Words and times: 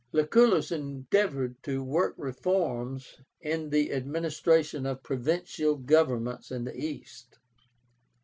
Lucullus 0.13 0.71
endeavored 0.71 1.61
to 1.61 1.83
work 1.83 2.15
reforms 2.17 3.21
in 3.39 3.69
the 3.69 3.93
administration 3.93 4.87
of 4.87 5.03
provincial 5.03 5.75
governments 5.75 6.49
in 6.49 6.63
the 6.63 6.75
East. 6.75 7.37